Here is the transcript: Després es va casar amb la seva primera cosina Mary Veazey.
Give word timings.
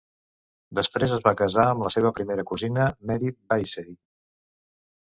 Després 0.79 1.13
es 1.17 1.21
va 1.27 1.33
casar 1.41 1.65
amb 1.75 1.85
la 1.89 1.91
seva 1.99 2.13
primera 2.21 2.47
cosina 2.55 2.89
Mary 3.13 3.35
Veazey. 3.39 3.97